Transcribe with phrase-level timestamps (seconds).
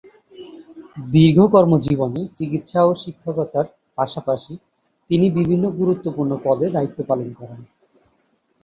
[1.11, 3.65] দীর্ঘ কর্মজীবনে চিকিৎসা ও শিক্ষকতার
[3.97, 4.53] পাশাপাশি
[5.09, 7.59] তিনি বিভিন্ন গুরুত্বপূর্ণ পদে দায়িত্ব পালন করেন।